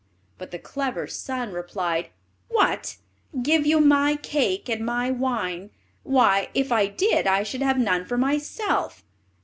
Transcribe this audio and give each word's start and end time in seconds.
But 0.39 0.49
the 0.49 0.57
clever 0.57 1.05
son 1.05 1.53
replied: 1.53 2.09
"What, 2.47 2.97
give 3.43 3.67
you 3.67 3.79
my 3.79 4.15
cake 4.15 4.67
and 4.67 4.83
my 4.83 5.11
wine! 5.11 5.69
Why, 6.01 6.49
if 6.55 6.71
I 6.71 6.87
did, 6.87 7.27
I 7.27 7.43
should 7.43 7.61
have 7.61 7.77
none 7.77 8.05
for 8.05 8.17
myself. 8.17 9.03